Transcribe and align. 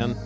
Time 0.00 0.16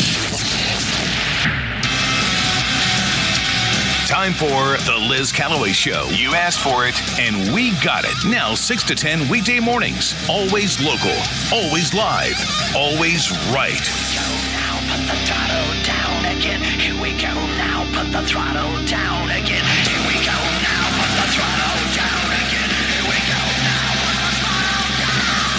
for 4.32 4.78
The 4.86 4.96
Liz 5.08 5.32
Callaway 5.32 5.72
Show. 5.72 6.06
You 6.12 6.36
asked 6.36 6.60
for 6.60 6.86
it, 6.86 6.94
and 7.18 7.52
we 7.52 7.72
got 7.82 8.04
it. 8.04 8.14
Now, 8.24 8.54
6 8.54 8.84
to 8.84 8.94
10 8.94 9.28
weekday 9.28 9.58
mornings. 9.58 10.14
Always 10.30 10.80
local, 10.80 11.10
always 11.50 11.92
live, 11.92 12.38
always 12.76 13.32
right. 13.50 13.82
Now 14.14 14.78
put 14.94 15.02
the 15.10 15.18
throttle 15.26 15.66
down 15.82 16.38
again. 16.38 16.62
Here 16.78 16.94
we 16.94 17.10
go 17.18 17.34
now. 17.58 17.82
Put 17.98 18.12
the 18.12 18.22
throttle 18.22 18.78
down 18.86 19.26
again. 19.30 19.66
Here 19.90 20.06
we 20.06 20.14
go 20.22 20.38
now. 20.62 20.86
Put 21.02 21.10
the 21.18 21.26
throttle 21.34 21.82
down 21.98 22.30
again. 22.46 22.70
Here 22.94 23.10
we 23.10 23.18
go 23.26 23.42
now. 23.66 23.90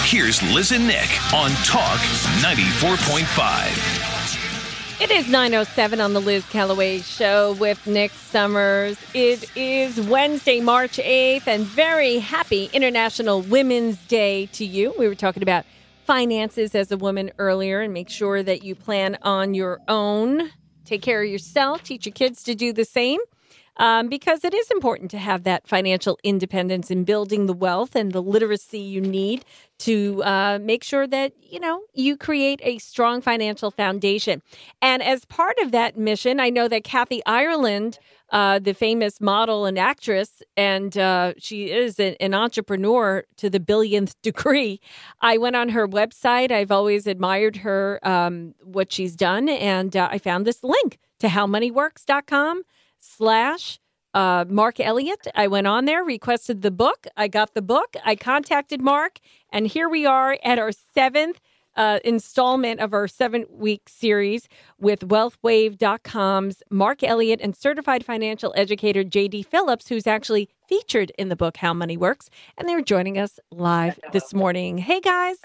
Here's 0.08 0.40
Liz 0.54 0.72
and 0.72 0.88
Nick 0.88 1.12
on 1.34 1.52
Talk 1.66 2.00
94.5. 2.40 4.05
It 4.98 5.12
is 5.12 5.27
907 5.27 6.00
on 6.00 6.13
the 6.13 6.22
Liz 6.22 6.45
Callaway 6.45 6.99
Show 7.02 7.52
with 7.59 7.86
Nick 7.86 8.12
Summers. 8.12 8.98
It 9.13 9.45
is 9.58 9.99
Wednesday, 9.99 10.62
March 10.62 10.95
8th, 10.95 11.48
and 11.48 11.66
very 11.66 12.20
happy 12.20 12.70
International 12.72 13.41
Women's 13.41 13.98
Day 14.08 14.45
to 14.53 14.63
you. 14.63 14.94
We 14.98 15.09
were 15.09 15.16
talking 15.16 15.44
about 15.44 15.66
finances 16.05 16.76
as 16.76 16.94
a 16.94 16.98
woman 16.98 17.31
earlier 17.39 17.81
and 17.81 17.94
make 17.94 18.09
sure 18.09 18.41
that 18.41 18.63
you 18.63 18.73
plan 18.73 19.17
on 19.22 19.53
your 19.53 19.81
own. 19.89 20.50
Take 20.86 21.02
care 21.02 21.22
of 21.22 21.30
yourself, 21.30 21.84
teach 21.84 22.05
your 22.05 22.14
kids 22.14 22.41
to 22.44 22.55
do 22.55 22.72
the 22.72 22.86
same. 22.86 23.20
Um, 23.78 24.08
because 24.08 24.46
it 24.46 24.54
is 24.54 24.72
important 24.72 25.12
to 25.12 25.18
have 25.18 25.44
that 25.44 25.68
financial 25.68 26.18
independence 26.24 26.90
in 26.90 27.04
building 27.04 27.46
the 27.46 27.54
wealth 27.54 27.96
and 27.96 28.14
the 28.14 28.22
literacy 28.22 28.80
you 28.80 29.02
need 29.02 29.44
to 29.80 30.24
uh, 30.24 30.60
make 30.62 30.84
sure 30.84 31.06
that 31.08 31.34
you 31.42 31.60
know 31.60 31.82
you 31.94 32.16
create 32.16 32.62
a 32.64 32.78
strong 32.78 33.22
financial 33.22 33.72
foundation. 33.72 34.42
And 34.82 35.04
as 35.04 35.26
part 35.26 35.58
of 35.60 35.72
that 35.72 35.98
mission, 35.98 36.40
I 36.40 36.50
know 36.50 36.68
that 36.70 36.84
Kathy 36.86 37.22
Ireland, 37.26 38.00
uh, 38.30 38.59
the 38.59 38.73
famous 38.73 39.20
model 39.20 39.66
and 39.66 39.78
actress, 39.78 40.42
and 40.56 40.98
uh, 40.98 41.34
she 41.38 41.72
is 41.72 42.00
an, 42.00 42.16
an 42.22 42.34
entrepreneur 42.34 43.26
to 43.38 43.50
the 43.50 43.60
billionth 43.60 44.16
degree. 44.22 44.80
I 45.20 45.38
went 45.38 45.58
on 45.58 45.70
her 45.70 45.88
website. 45.88 46.52
I've 46.52 46.72
always 46.72 47.08
admired 47.08 47.58
her, 47.58 48.00
um, 48.04 48.56
what 48.64 48.92
she's 48.94 49.16
done, 49.16 49.50
and 49.50 49.95
uh, 49.98 50.08
I 50.10 50.17
found 50.17 50.45
this 50.45 50.64
link 50.64 51.00
to 51.20 51.28
howmoneyworks.com 51.28 52.64
slash 53.06 53.80
uh, 54.14 54.45
Mark 54.48 54.80
Elliott. 54.80 55.28
I 55.36 55.48
went 55.48 55.67
on 55.67 55.86
there, 55.86 56.03
requested 56.03 56.61
the 56.61 56.72
book. 56.72 57.06
I 57.17 57.28
got 57.28 57.53
the 57.53 57.61
book. 57.61 57.95
I 58.03 58.16
contacted 58.16 58.81
Mark, 58.81 59.20
and 59.52 59.67
here 59.67 59.89
we 59.89 60.06
are 60.06 60.38
at 60.44 60.58
our 60.58 60.72
seventh 60.94 61.39
uh, 61.76 62.00
installment 62.06 62.80
of 62.80 62.94
our 62.94 63.08
seven 63.08 63.45
week 63.50 63.89
series 63.89 64.48
with 64.80 65.02
wealthwave.com's 65.02 66.64
Mark 66.70 67.03
Elliott 67.03 67.42
and 67.42 67.56
certified 67.56 68.06
financial 68.06 68.53
educator 68.56 69.03
JD 69.03 69.45
Phillips, 69.45 69.89
who's 69.89 70.08
actually 70.08 70.50
featured 70.67 71.11
in 71.17 71.30
the 71.30 71.36
book 71.36 71.58
How 71.58 71.73
Money 71.73 71.98
Works. 71.98 72.30
And 72.58 72.67
they're 72.70 72.81
joining 72.81 73.17
us 73.17 73.39
live 73.52 74.00
this 74.14 74.33
morning. 74.33 74.78
Hey, 74.78 75.02
guys. 75.02 75.38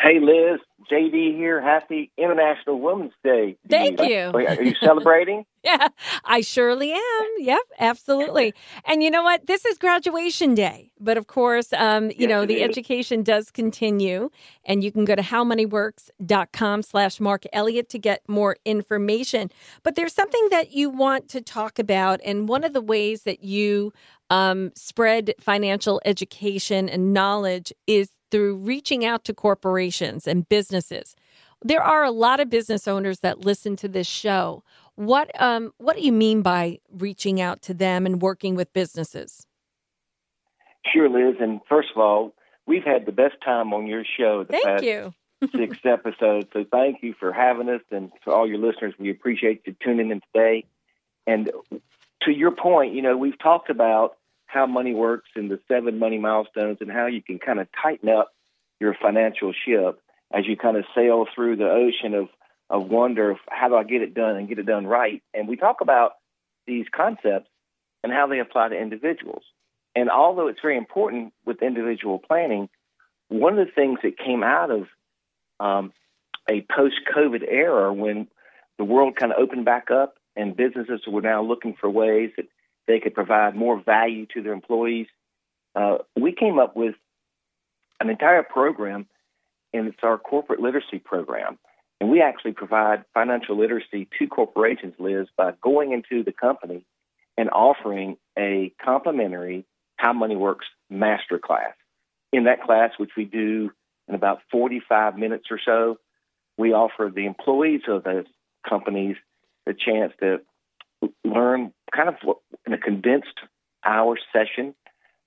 Hey, 0.00 0.18
Liz, 0.18 0.60
JD 0.90 1.36
here. 1.36 1.60
Happy 1.60 2.10
International 2.18 2.80
Women's 2.80 3.12
Day. 3.22 3.56
Thank 3.68 4.00
you. 4.00 4.30
Are 4.34 4.62
you 4.62 4.74
celebrating? 4.82 5.44
Yeah, 5.62 5.88
I 6.24 6.40
surely 6.40 6.90
am. 6.94 7.26
Yep, 7.38 7.60
absolutely. 7.80 8.54
And 8.86 9.02
you 9.02 9.10
know 9.10 9.22
what? 9.22 9.46
This 9.46 9.66
is 9.66 9.76
graduation 9.76 10.54
day. 10.54 10.90
But 10.98 11.18
of 11.18 11.26
course, 11.26 11.74
um, 11.74 12.04
you 12.06 12.14
Yes, 12.20 12.28
know, 12.30 12.46
the 12.46 12.62
is. 12.62 12.70
education 12.70 13.22
does 13.22 13.50
continue. 13.50 14.30
And 14.64 14.82
you 14.82 14.90
can 14.90 15.04
go 15.04 15.14
to 15.14 15.20
howmoneyworks.com 15.20 16.82
slash 16.82 17.20
Mark 17.20 17.44
Elliott 17.52 17.90
to 17.90 17.98
get 17.98 18.22
more 18.26 18.56
information. 18.64 19.50
But 19.82 19.96
there's 19.96 20.14
something 20.14 20.48
that 20.50 20.72
you 20.72 20.88
want 20.88 21.28
to 21.28 21.42
talk 21.42 21.78
about. 21.78 22.20
And 22.24 22.48
one 22.48 22.64
of 22.64 22.72
the 22.72 22.80
ways 22.80 23.24
that 23.24 23.44
you 23.44 23.92
um, 24.30 24.72
spread 24.74 25.34
financial 25.40 26.00
education 26.06 26.88
and 26.88 27.12
knowledge 27.12 27.70
is 27.86 28.08
through 28.30 28.56
reaching 28.56 29.04
out 29.04 29.24
to 29.24 29.34
corporations 29.34 30.26
and 30.26 30.48
businesses. 30.48 31.16
There 31.62 31.82
are 31.82 32.04
a 32.04 32.10
lot 32.10 32.40
of 32.40 32.48
business 32.48 32.88
owners 32.88 33.20
that 33.20 33.44
listen 33.44 33.76
to 33.76 33.88
this 33.88 34.06
show. 34.06 34.62
What 34.94 35.30
um 35.40 35.72
what 35.78 35.96
do 35.96 36.02
you 36.02 36.12
mean 36.12 36.42
by 36.42 36.80
reaching 36.92 37.40
out 37.40 37.62
to 37.62 37.74
them 37.74 38.06
and 38.06 38.22
working 38.22 38.54
with 38.54 38.72
businesses? 38.72 39.46
Sure, 40.92 41.08
Liz. 41.08 41.36
And 41.40 41.60
first 41.68 41.88
of 41.94 42.00
all, 42.00 42.34
we've 42.66 42.84
had 42.84 43.06
the 43.06 43.12
best 43.12 43.34
time 43.44 43.72
on 43.72 43.86
your 43.86 44.04
show 44.18 44.44
the 44.44 44.52
Thank 44.52 44.64
past 44.64 44.84
you. 44.84 45.14
six 45.56 45.78
episodes. 45.84 46.48
So 46.52 46.64
thank 46.70 47.02
you 47.02 47.14
for 47.18 47.32
having 47.32 47.68
us. 47.68 47.80
And 47.90 48.10
to 48.24 48.30
all 48.30 48.46
your 48.46 48.58
listeners, 48.58 48.94
we 48.98 49.10
appreciate 49.10 49.62
you 49.66 49.74
tuning 49.82 50.10
in 50.10 50.20
today. 50.32 50.64
And 51.26 51.50
to 52.22 52.30
your 52.30 52.50
point, 52.50 52.94
you 52.94 53.02
know, 53.02 53.16
we've 53.16 53.38
talked 53.38 53.70
about 53.70 54.16
how 54.52 54.66
money 54.66 54.94
works 54.94 55.28
and 55.36 55.50
the 55.50 55.60
seven 55.68 55.98
money 55.98 56.18
milestones 56.18 56.78
and 56.80 56.90
how 56.90 57.06
you 57.06 57.22
can 57.22 57.38
kind 57.38 57.60
of 57.60 57.68
tighten 57.82 58.08
up 58.08 58.32
your 58.80 58.96
financial 59.00 59.52
ship 59.52 60.00
as 60.32 60.46
you 60.46 60.56
kind 60.56 60.76
of 60.76 60.84
sail 60.94 61.26
through 61.34 61.56
the 61.56 61.68
ocean 61.68 62.14
of, 62.14 62.28
of 62.68 62.88
wonder 62.88 63.30
of 63.30 63.38
how 63.48 63.68
do 63.68 63.76
I 63.76 63.84
get 63.84 64.02
it 64.02 64.14
done 64.14 64.36
and 64.36 64.48
get 64.48 64.58
it 64.58 64.66
done 64.66 64.86
right. 64.86 65.22
And 65.34 65.48
we 65.48 65.56
talk 65.56 65.80
about 65.80 66.12
these 66.66 66.86
concepts 66.94 67.48
and 68.02 68.12
how 68.12 68.26
they 68.26 68.38
apply 68.40 68.68
to 68.68 68.80
individuals. 68.80 69.42
And 69.94 70.10
although 70.10 70.48
it's 70.48 70.60
very 70.62 70.76
important 70.76 71.32
with 71.44 71.62
individual 71.62 72.18
planning, 72.18 72.68
one 73.28 73.58
of 73.58 73.66
the 73.66 73.72
things 73.72 73.98
that 74.02 74.18
came 74.18 74.42
out 74.42 74.70
of 74.70 74.86
um, 75.58 75.92
a 76.48 76.66
post 76.74 76.96
COVID 77.14 77.44
era 77.48 77.92
when 77.92 78.28
the 78.78 78.84
world 78.84 79.16
kind 79.16 79.32
of 79.32 79.38
opened 79.38 79.64
back 79.64 79.90
up 79.90 80.14
and 80.36 80.56
businesses 80.56 81.02
were 81.06 81.20
now 81.20 81.42
looking 81.42 81.76
for 81.78 81.90
ways 81.90 82.30
that 82.36 82.46
they 82.90 83.00
could 83.00 83.14
provide 83.14 83.54
more 83.54 83.80
value 83.80 84.26
to 84.34 84.42
their 84.42 84.52
employees, 84.52 85.06
uh, 85.76 85.98
we 86.18 86.32
came 86.32 86.58
up 86.58 86.74
with 86.74 86.96
an 88.00 88.10
entire 88.10 88.42
program, 88.42 89.06
and 89.72 89.86
it's 89.86 90.02
our 90.02 90.18
corporate 90.18 90.60
literacy 90.60 90.98
program. 90.98 91.58
And 92.00 92.10
we 92.10 92.20
actually 92.20 92.52
provide 92.52 93.04
financial 93.14 93.56
literacy 93.56 94.08
to 94.18 94.26
corporations, 94.26 94.94
Liz, 94.98 95.28
by 95.36 95.52
going 95.62 95.92
into 95.92 96.24
the 96.24 96.32
company 96.32 96.84
and 97.36 97.48
offering 97.50 98.16
a 98.36 98.72
complimentary 98.84 99.64
How 99.96 100.12
Money 100.12 100.36
Works 100.36 100.66
master 100.88 101.38
class. 101.38 101.74
In 102.32 102.44
that 102.44 102.62
class, 102.62 102.90
which 102.96 103.10
we 103.16 103.24
do 103.24 103.70
in 104.08 104.14
about 104.14 104.40
45 104.50 105.16
minutes 105.16 105.44
or 105.50 105.60
so, 105.64 105.98
we 106.58 106.72
offer 106.72 107.10
the 107.14 107.26
employees 107.26 107.82
of 107.86 108.02
those 108.02 108.24
companies 108.68 109.16
the 109.66 109.74
chance 109.74 110.12
to 110.20 110.40
learn 111.24 111.72
kind 111.94 112.08
of 112.08 112.16
in 112.66 112.72
a 112.72 112.78
condensed 112.78 113.38
hour 113.84 114.18
session 114.32 114.74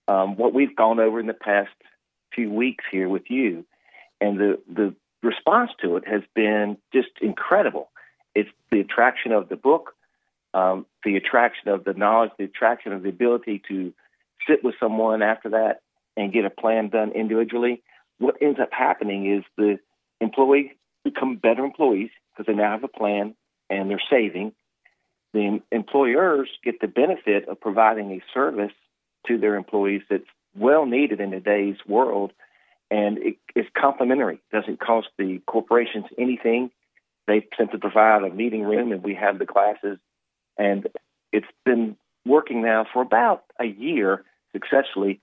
um, 0.08 0.36
what 0.36 0.54
we've 0.54 0.76
gone 0.76 1.00
over 1.00 1.20
in 1.20 1.28
the 1.28 1.34
past 1.34 1.72
few 2.34 2.52
weeks 2.52 2.84
here 2.92 3.08
with 3.10 3.30
you. 3.30 3.66
And 4.20 4.40
the, 4.40 4.60
the 4.72 4.96
response 5.22 5.72
to 5.82 5.98
it 5.98 6.08
has 6.08 6.22
been 6.36 6.78
just 6.94 7.10
incredible. 7.22 7.90
It's 8.36 8.50
the 8.72 8.80
attraction 8.80 9.32
of 9.32 9.50
the 9.50 9.56
book, 9.56 9.96
um, 10.54 10.86
the 11.04 11.16
attraction 11.16 11.70
of 11.70 11.84
the 11.84 11.94
knowledge, 11.94 12.32
the 12.38 12.46
attraction 12.46 12.94
of 12.94 13.04
the 13.04 13.10
ability 13.10 13.62
to 13.70 13.94
sit 14.48 14.64
with 14.64 14.76
someone 14.80 15.22
after 15.22 15.50
that 15.50 15.82
and 16.18 16.34
get 16.34 16.46
a 16.46 16.50
plan 16.50 16.90
done 16.90 17.12
individually. 17.12 17.82
What 18.20 18.36
ends 18.42 18.60
up 18.60 18.70
happening 18.72 19.32
is 19.32 19.44
the 19.58 19.80
employee 20.22 20.74
become 21.04 21.36
better 21.38 21.64
employees 21.64 22.12
because 22.32 22.48
they 22.48 22.54
now 22.54 22.72
have 22.72 22.84
a 22.84 22.88
plan 22.88 23.36
and 23.70 23.90
they're 23.90 24.02
saving. 24.10 24.54
The 25.34 25.62
employers 25.72 26.50
get 26.64 26.80
the 26.80 26.88
benefit 26.88 27.48
of 27.48 27.60
providing 27.60 28.12
a 28.12 28.22
service 28.34 28.72
to 29.28 29.38
their 29.38 29.56
employees 29.56 30.04
that's 30.10 30.24
well 30.56 30.86
needed 30.86 31.20
in 31.20 31.32
today's 31.32 31.78
world 31.88 32.32
and 32.92 33.18
it 33.18 33.38
is 33.56 33.66
complimentary. 33.76 34.40
Doesn't 34.52 34.80
cost 34.80 35.08
the 35.18 35.42
corporations 35.48 36.06
anything. 36.18 36.70
They 37.26 37.48
simply 37.58 37.80
provide 37.80 38.24
a 38.24 38.30
meeting 38.30 38.64
room 38.64 38.92
and 38.92 39.04
we 39.04 39.16
have 39.16 39.40
the 39.40 39.48
classes 39.48 39.98
and 40.58 40.88
it's 41.32 41.48
been 41.66 41.98
working 42.26 42.62
now 42.62 42.86
for 42.94 43.02
about 43.02 43.44
a 43.60 43.66
year 43.66 44.24
successfully 44.52 45.20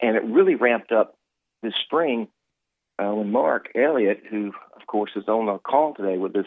and 0.00 0.16
it 0.16 0.24
really 0.24 0.56
ramped 0.56 0.92
up 0.92 1.16
this 1.62 1.74
spring 1.86 2.28
uh, 2.98 3.12
when 3.12 3.32
Mark 3.32 3.70
Elliott, 3.74 4.22
who 4.30 4.52
of 4.76 4.86
course 4.86 5.12
is 5.16 5.26
on 5.26 5.48
our 5.48 5.58
call 5.58 5.94
today 5.94 6.18
with 6.18 6.36
us, 6.36 6.46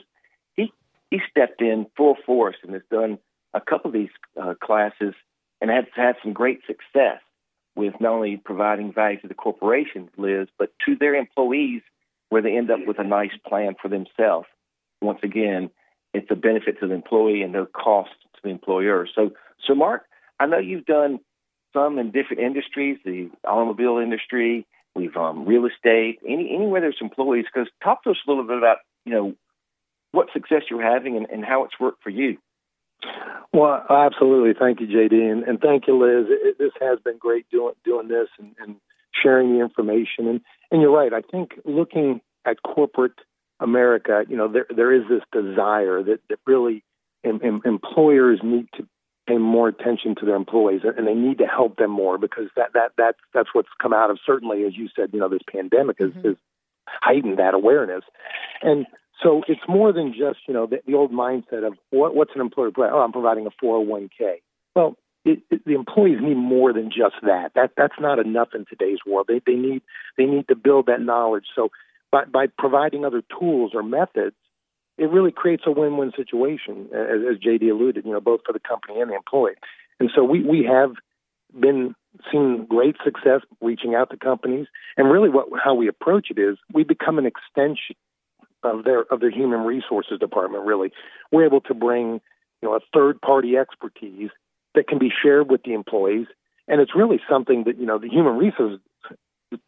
he 1.10 1.20
stepped 1.30 1.62
in 1.62 1.88
full 1.96 2.16
force 2.26 2.56
and 2.64 2.74
has 2.74 2.84
done 2.92 3.18
a 3.54 3.62
couple 3.62 3.90
of 3.90 3.94
these 3.94 4.10
uh, 4.42 4.54
classes 4.62 5.14
and 5.62 5.72
has 5.72 5.86
had 5.96 6.16
some 6.24 6.34
great 6.34 6.60
success 6.68 7.22
with 7.76 7.94
not 8.00 8.14
only 8.14 8.38
providing 8.38 8.92
value 8.92 9.20
to 9.22 9.28
the 9.28 9.34
corporations, 9.34 10.10
Liz, 10.18 10.48
but 10.58 10.72
to 10.86 10.96
their 10.96 11.16
employees, 11.16 11.82
where 12.30 12.42
they 12.42 12.58
end 12.58 12.72
up 12.72 12.80
with 12.86 13.00
a 13.00 13.04
nice 13.04 13.32
plan 13.48 13.76
for 13.82 13.88
themselves. 13.88 14.48
Once 15.02 15.20
again, 15.24 15.70
it's 16.14 16.30
a 16.32 16.36
benefit 16.36 16.80
to 16.80 16.88
the 16.88 16.94
employee 16.94 17.42
and 17.42 17.54
no 17.54 17.66
cost 17.66 18.10
to 18.34 18.42
the 18.44 18.50
employer. 18.50 19.08
So, 19.14 19.32
so 19.66 19.76
Mark, 19.76 20.04
I 20.40 20.48
know 20.48 20.58
you've 20.58 20.86
done 20.86 21.20
some 21.74 22.00
in 22.00 22.12
different 22.12 22.42
industries, 22.42 22.98
the 23.06 23.30
automobile 23.46 23.98
industry, 23.98 24.66
we've 24.96 25.16
um, 25.16 25.46
real 25.46 25.66
estate, 25.66 26.20
any 26.28 26.54
anywhere 26.54 26.82
there's 26.82 26.98
employees. 27.00 27.46
Because 27.54 27.70
talk 27.84 28.04
to 28.04 28.12
us 28.12 28.18
a 28.28 28.30
little 28.30 28.46
bit 28.46 28.58
about 28.58 28.78
you 29.06 29.14
know 29.14 29.36
what 30.12 30.28
success 30.34 30.64
you're 30.70 30.82
having 30.82 31.18
and, 31.18 31.28
and 31.30 31.46
how 31.46 31.64
it's 31.64 31.80
worked 31.80 32.04
for 32.04 32.10
you. 32.10 32.38
Well, 33.54 33.84
absolutely. 33.90 34.54
Thank 34.58 34.82
you, 34.82 34.88
JD, 34.88 35.32
and, 35.32 35.44
and 35.44 35.60
thank 35.60 35.88
you, 35.88 35.98
Liz. 35.98 36.28
It, 36.30 36.58
this 36.58 36.72
has 36.82 37.00
been 37.00 37.18
great 37.18 37.50
doing 37.50 37.74
doing 37.84 38.08
this 38.08 38.28
and, 38.40 38.56
and 38.60 38.76
sharing 39.22 39.54
the 39.54 39.62
information. 39.64 40.28
And 40.28 40.42
and 40.72 40.82
you're 40.82 40.92
right. 40.92 41.14
I 41.14 41.22
think 41.22 41.60
looking 41.66 42.22
at 42.46 42.62
corporate 42.64 43.20
America, 43.60 44.24
you 44.28 44.36
know, 44.36 44.48
there 44.52 44.66
there 44.76 44.94
is 44.94 45.04
this 45.10 45.22
desire 45.32 46.04
that 46.04 46.20
that 46.30 46.40
really 46.46 46.84
em, 47.24 47.40
em, 47.44 47.62
employers 47.66 48.40
need 48.44 48.68
to 48.76 48.88
pay 49.28 49.38
more 49.38 49.68
attention 49.68 50.16
to 50.16 50.26
their 50.26 50.36
employees 50.36 50.82
and 50.84 51.06
they 51.06 51.14
need 51.14 51.38
to 51.40 51.46
help 51.46 51.76
them 51.78 51.92
more 51.92 52.18
because 52.18 52.46
that 52.56 52.72
that 52.74 52.92
that's 52.98 53.20
that's 53.34 53.50
what's 53.54 53.68
come 53.82 53.94
out 53.94 54.10
of 54.10 54.18
certainly 54.26 54.64
as 54.64 54.76
you 54.76 54.88
said 54.96 55.10
you 55.12 55.20
know 55.20 55.28
this 55.28 55.42
pandemic 55.52 55.98
has, 56.00 56.12
mm-hmm. 56.12 56.30
has 56.30 56.36
heightened 56.88 57.38
that 57.38 57.54
awareness 57.54 58.04
and 58.62 58.86
so 59.24 59.44
it's 59.48 59.62
more 59.68 59.92
than 59.94 60.14
just 60.14 60.40
you 60.48 60.54
know 60.54 60.66
the, 60.66 60.78
the 60.86 60.94
old 60.94 61.12
mindset 61.12 61.66
of 61.66 61.74
what, 61.90 62.16
what's 62.16 62.32
an 62.36 62.42
employer 62.42 62.72
plan? 62.72 62.90
oh 62.94 63.00
i'm 63.00 63.12
providing 63.12 63.48
a 63.48 63.66
401k 63.66 64.42
well 64.76 64.96
it, 65.26 65.40
it, 65.52 65.66
the 65.66 65.74
employees 65.74 66.20
need 66.22 66.36
more 66.36 66.72
than 66.74 66.90
just 66.90 67.16
that 67.24 67.52
that 67.56 67.72
that's 67.76 68.00
not 68.00 68.20
enough 68.20 68.50
in 68.54 68.66
today's 68.70 69.00
world 69.06 69.28
they 69.28 69.42
they 69.46 69.58
need 69.58 69.82
they 70.18 70.26
need 70.26 70.48
to 70.48 70.56
build 70.56 70.86
that 70.88 71.02
knowledge 71.02 71.46
so 71.56 71.70
by 72.12 72.26
by 72.26 72.48
providing 72.58 73.06
other 73.06 73.24
tools 73.40 73.72
or 73.74 73.84
methods 73.84 74.36
it 74.98 75.12
really 75.12 75.32
creates 75.32 75.64
a 75.66 75.72
win-win 75.72 76.12
situation, 76.16 76.88
as, 76.92 77.22
as 77.32 77.38
JD 77.38 77.70
alluded, 77.70 78.06
you 78.06 78.12
know, 78.12 78.20
both 78.20 78.42
for 78.46 78.54
the 78.54 78.60
company 78.60 79.00
and 79.00 79.12
the 79.12 79.16
employee. 79.16 79.54
And 80.00 80.10
so 80.14 80.24
we, 80.24 80.44
we 80.44 80.68
have 80.70 80.94
been 81.60 81.96
seeing 82.32 82.66
great 82.68 82.96
success 83.04 83.42
reaching 83.62 83.96
out 83.96 84.10
to 84.10 84.18
companies. 84.18 84.68
And 84.98 85.12
really 85.12 85.30
what 85.30 85.48
how 85.64 85.76
we 85.76 85.88
approach 85.88 86.28
it 86.30 86.40
is 86.40 86.58
we 86.74 86.84
become 86.84 87.20
an 87.20 87.26
extension 87.26 87.96
of 88.64 88.84
their 88.84 89.02
of 89.12 89.20
their 89.20 89.32
human 89.32 89.62
resources 89.62 90.20
department, 90.20 90.66
really. 90.66 90.92
We're 91.32 91.46
able 91.46 91.62
to 91.62 91.74
bring, 91.74 92.22
you 92.62 92.70
know, 92.70 92.76
a 92.76 92.80
third 92.94 93.22
party 93.22 93.58
expertise 93.58 94.30
that 94.76 94.88
can 94.88 95.00
be 95.00 95.10
shared 95.24 95.50
with 95.50 95.64
the 95.64 95.74
employees. 95.74 96.28
And 96.68 96.82
it's 96.82 96.96
really 96.96 97.20
something 97.30 97.64
that, 97.66 97.78
you 97.80 97.86
know, 97.86 97.98
the 97.98 98.10
human 98.10 98.38
resources 98.38 98.80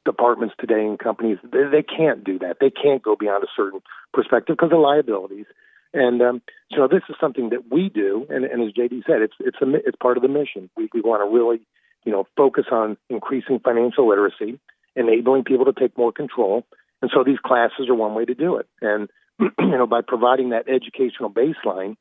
departments 0.03 0.53
today 0.59 0.85
in 0.85 0.97
companies 0.97 1.37
they, 1.43 1.63
they 1.71 1.83
can't 1.83 2.23
do 2.23 2.37
that. 2.39 2.57
They 2.59 2.69
can't 2.69 3.01
go 3.01 3.15
beyond 3.15 3.43
a 3.43 3.47
certain 3.55 3.81
perspective 4.13 4.57
because 4.57 4.73
of 4.73 4.79
liabilities. 4.79 5.45
And 5.93 6.21
um, 6.21 6.41
so 6.75 6.87
this 6.87 7.01
is 7.09 7.15
something 7.19 7.49
that 7.49 7.71
we 7.71 7.89
do, 7.89 8.27
and, 8.29 8.45
and 8.45 8.61
as 8.61 8.73
JD 8.73 9.05
said, 9.07 9.21
it's 9.21 9.33
it's 9.39 9.57
a 9.61 9.73
it's 9.87 9.97
part 9.99 10.17
of 10.17 10.23
the 10.23 10.29
mission. 10.29 10.69
We 10.77 10.87
we 10.93 11.01
want 11.01 11.27
to 11.27 11.35
really, 11.35 11.61
you 12.05 12.11
know, 12.11 12.27
focus 12.37 12.65
on 12.71 12.95
increasing 13.09 13.59
financial 13.59 14.07
literacy, 14.07 14.59
enabling 14.95 15.45
people 15.45 15.65
to 15.65 15.73
take 15.73 15.97
more 15.97 16.11
control, 16.11 16.63
and 17.01 17.11
so 17.13 17.23
these 17.23 17.39
classes 17.39 17.87
are 17.89 17.95
one 17.95 18.13
way 18.13 18.25
to 18.25 18.35
do 18.35 18.57
it. 18.57 18.67
And 18.81 19.09
you 19.39 19.77
know, 19.77 19.87
by 19.87 20.01
providing 20.05 20.49
that 20.49 20.67
educational 20.67 21.29
baseline, 21.29 21.95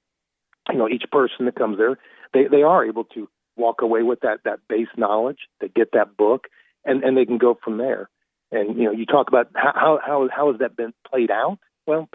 you 0.71 0.79
know, 0.79 0.89
each 0.89 1.05
person 1.11 1.47
that 1.47 1.57
comes 1.57 1.79
there, 1.79 1.99
they 2.33 2.49
they 2.49 2.63
are 2.63 2.85
able 2.85 3.05
to 3.05 3.29
walk 3.57 3.83
away 3.83 4.03
with 4.03 4.21
that 4.21 4.41
that 4.45 4.61
base 4.69 4.89
knowledge. 4.97 5.39
They 5.61 5.69
get 5.69 5.93
that 5.93 6.17
book, 6.17 6.47
and 6.85 7.03
and 7.03 7.17
they 7.17 7.27
can 7.27 7.39
go 7.39 7.59
from 7.63 7.79
there. 7.79 8.09
And 8.51 8.77
you 8.77 8.85
know, 8.85 8.93
you 8.93 9.07
talk 9.07 9.29
about 9.29 9.49
how 9.55 9.99
how 10.05 10.29
how 10.35 10.51
has 10.51 10.61
that 10.61 10.77
been 10.77 10.93
played 11.09 11.31
out? 11.31 11.59
Well, 11.87 12.09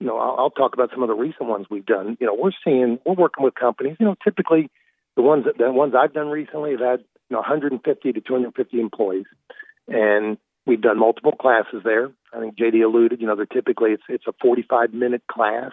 you 0.00 0.06
know, 0.06 0.18
I'll, 0.18 0.36
I'll 0.38 0.50
talk 0.50 0.74
about 0.74 0.90
some 0.92 1.02
of 1.02 1.08
the 1.08 1.14
recent 1.14 1.48
ones 1.48 1.66
we've 1.70 1.86
done. 1.86 2.16
You 2.20 2.26
know, 2.26 2.36
we're 2.38 2.50
seeing 2.64 2.98
we're 3.06 3.14
working 3.14 3.44
with 3.44 3.54
companies. 3.54 3.96
You 3.98 4.06
know, 4.06 4.16
typically 4.22 4.70
the 5.16 5.22
ones 5.22 5.44
that 5.46 5.58
the 5.58 5.72
ones 5.72 5.94
I've 5.98 6.12
done 6.12 6.28
recently 6.28 6.72
have 6.72 6.80
had 6.80 7.00
you 7.30 7.34
know 7.34 7.38
150 7.38 8.12
to 8.12 8.20
250 8.20 8.80
employees, 8.80 9.26
and 9.88 10.38
we've 10.66 10.80
done 10.80 10.98
multiple 10.98 11.32
classes 11.32 11.82
there. 11.84 12.10
I 12.36 12.40
think 12.40 12.56
JD 12.56 12.84
alluded. 12.84 13.20
You 13.20 13.26
know, 13.26 13.36
they're 13.36 13.46
typically 13.46 13.92
it's 13.92 14.02
it's 14.08 14.26
a 14.26 14.34
45 14.42 14.92
minute 14.92 15.22
class. 15.30 15.72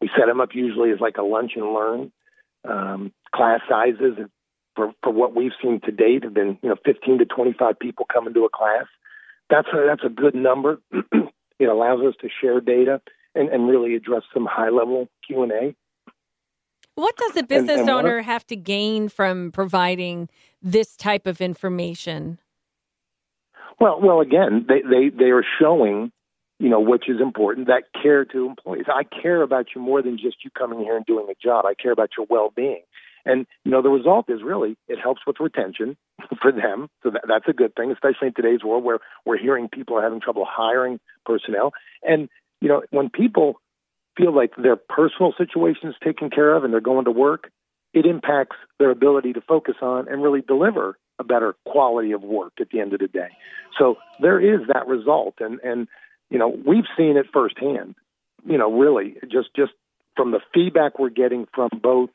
We 0.00 0.10
set 0.16 0.26
them 0.26 0.40
up 0.40 0.50
usually 0.52 0.90
as 0.90 1.00
like 1.00 1.16
a 1.16 1.22
lunch 1.22 1.52
and 1.56 1.72
learn. 1.72 2.12
Um, 2.68 3.12
class 3.34 3.60
sizes 3.68 4.18
for 4.76 4.92
for 5.02 5.12
what 5.12 5.34
we've 5.34 5.52
seen 5.62 5.80
to 5.84 5.92
date 5.92 6.24
have 6.24 6.34
been 6.34 6.58
you 6.62 6.68
know 6.68 6.76
15 6.84 7.18
to 7.18 7.24
25 7.24 7.78
people 7.78 8.06
coming 8.12 8.34
to 8.34 8.44
a 8.44 8.50
class. 8.50 8.86
That's 9.48 9.68
a, 9.72 9.84
that's 9.86 10.04
a 10.04 10.08
good 10.08 10.34
number. 10.34 10.80
it 10.92 11.68
allows 11.68 12.00
us 12.00 12.14
to 12.20 12.28
share 12.40 12.60
data 12.60 13.00
and, 13.34 13.48
and 13.48 13.68
really 13.68 13.94
address 13.94 14.22
some 14.32 14.46
high 14.46 14.70
level 14.70 15.08
Q 15.26 15.42
and 15.42 15.52
A. 15.52 15.74
What 16.94 17.16
does 17.16 17.32
the 17.32 17.42
business 17.42 17.80
and, 17.80 17.88
and 17.88 17.90
owner 17.90 18.16
what, 18.16 18.26
have 18.26 18.46
to 18.48 18.56
gain 18.56 19.08
from 19.08 19.50
providing 19.50 20.28
this 20.60 20.94
type 20.94 21.26
of 21.26 21.40
information? 21.40 22.38
Well, 23.80 24.00
well, 24.00 24.20
again, 24.20 24.66
they, 24.68 24.82
they, 24.82 25.08
they 25.08 25.30
are 25.30 25.44
showing, 25.60 26.12
you 26.58 26.68
know, 26.68 26.80
which 26.80 27.08
is 27.08 27.20
important, 27.20 27.66
that 27.66 27.84
care 28.00 28.24
to 28.26 28.46
employees. 28.46 28.86
I 28.88 29.02
care 29.04 29.42
about 29.42 29.66
you 29.74 29.80
more 29.80 30.02
than 30.02 30.18
just 30.18 30.44
you 30.44 30.50
coming 30.56 30.80
here 30.80 30.96
and 30.96 31.06
doing 31.06 31.26
a 31.30 31.34
job. 31.42 31.64
I 31.66 31.74
care 31.74 31.92
about 31.92 32.10
your 32.16 32.26
well-being. 32.28 32.82
And 33.24 33.46
you 33.64 33.70
know, 33.70 33.82
the 33.82 33.88
result 33.88 34.28
is 34.28 34.40
really 34.42 34.76
it 34.88 34.98
helps 35.00 35.22
with 35.26 35.36
retention 35.40 35.96
for 36.42 36.50
them. 36.52 36.88
So 37.02 37.10
that, 37.10 37.22
that's 37.28 37.48
a 37.48 37.52
good 37.52 37.74
thing, 37.74 37.92
especially 37.92 38.28
in 38.28 38.34
today's 38.34 38.64
world 38.64 38.84
where 38.84 38.98
we're 39.24 39.38
hearing 39.38 39.68
people 39.68 39.96
are 39.96 40.02
having 40.02 40.20
trouble 40.20 40.46
hiring 40.48 40.98
personnel. 41.24 41.72
And 42.02 42.28
you 42.60 42.68
know, 42.68 42.82
when 42.90 43.10
people 43.10 43.60
feel 44.16 44.34
like 44.34 44.52
their 44.56 44.76
personal 44.76 45.32
situation 45.36 45.88
is 45.88 45.94
taken 46.04 46.30
care 46.30 46.54
of 46.54 46.64
and 46.64 46.72
they're 46.72 46.80
going 46.80 47.04
to 47.04 47.10
work, 47.10 47.50
it 47.92 48.06
impacts 48.06 48.56
their 48.78 48.90
ability 48.90 49.32
to 49.34 49.40
focus 49.40 49.76
on 49.82 50.08
and 50.08 50.22
really 50.22 50.40
deliver 50.40 50.98
a 51.18 51.24
better 51.24 51.54
quality 51.66 52.12
of 52.12 52.22
work 52.22 52.54
at 52.60 52.70
the 52.70 52.80
end 52.80 52.92
of 52.92 53.00
the 53.00 53.08
day. 53.08 53.28
So 53.78 53.96
there 54.20 54.40
is 54.40 54.66
that 54.72 54.86
result, 54.86 55.34
and 55.40 55.60
and 55.60 55.88
you 56.30 56.38
know 56.38 56.48
we've 56.48 56.84
seen 56.96 57.16
it 57.16 57.26
firsthand. 57.32 57.94
You 58.44 58.58
know, 58.58 58.72
really, 58.72 59.16
just 59.30 59.54
just 59.54 59.72
from 60.16 60.30
the 60.30 60.40
feedback 60.52 60.98
we're 60.98 61.10
getting 61.10 61.46
from 61.54 61.70
both 61.82 62.10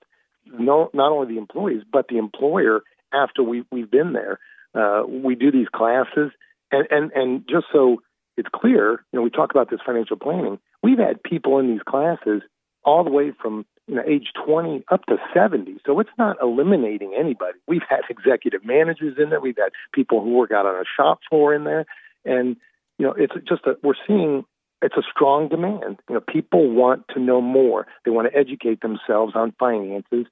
no, 0.46 0.90
not 0.94 1.12
only 1.12 1.34
the 1.34 1.40
employees 1.40 1.84
but 1.92 2.08
the 2.10 2.18
employer 2.18 2.84
after 3.14 3.44
we 3.44 3.64
we've 3.72 3.92
been 3.92 4.14
there. 4.14 4.40
Uh, 4.76 5.04
we 5.08 5.36
do 5.36 5.52
these 5.52 5.68
classes, 5.74 6.32
and 6.72 6.88
and 6.92 7.12
and 7.14 7.46
just 7.50 7.66
so 7.72 8.02
it's 8.38 8.50
clear, 8.54 9.04
you 9.12 9.18
know, 9.18 9.24
we 9.24 9.32
talk 9.32 9.52
about 9.52 9.70
this 9.70 9.80
financial 9.86 10.16
planning. 10.16 10.60
We've 10.84 11.00
had 11.00 11.24
people 11.24 11.58
in 11.60 11.68
these 11.68 11.82
classes 11.88 12.44
all 12.84 13.04
the 13.04 13.10
way 13.10 13.34
from 13.42 13.66
you 13.88 13.96
know 13.96 14.04
age 14.06 14.28
20 14.46 14.84
up 14.92 15.06
to 15.06 15.18
70. 15.34 15.78
So 15.86 16.00
it's 16.00 16.10
not 16.18 16.38
eliminating 16.42 17.14
anybody. 17.18 17.58
We've 17.68 17.82
had 17.90 18.02
executive 18.10 18.66
managers 18.66 19.18
in 19.18 19.30
there. 19.30 19.40
We've 19.40 19.58
had 19.58 19.72
people 19.94 20.22
who 20.22 20.32
work 20.32 20.52
out 20.52 20.66
on 20.66 20.76
a 20.76 20.86
shop 20.96 21.20
floor 21.30 21.54
in 21.54 21.64
there, 21.64 21.86
and 22.26 22.58
you 22.98 23.06
know, 23.06 23.14
it's 23.14 23.34
just 23.48 23.64
that 23.66 23.84
we're 23.84 23.94
seeing 24.08 24.46
it's 24.82 24.98
a 24.98 25.04
strong 25.12 25.48
demand. 25.48 26.00
You 26.10 26.16
know, 26.16 26.22
people 26.22 26.70
want 26.70 27.06
to 27.14 27.20
know 27.20 27.42
more. 27.42 27.88
They 28.06 28.12
want 28.12 28.32
to 28.32 28.38
educate 28.38 28.82
themselves 28.82 29.34
on 29.36 29.54
finances, 29.60 30.26